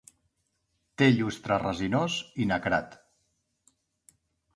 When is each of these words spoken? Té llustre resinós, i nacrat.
Té 1.01 1.09
llustre 1.17 1.57
resinós, 1.63 2.15
i 2.45 2.47
nacrat. 2.53 2.97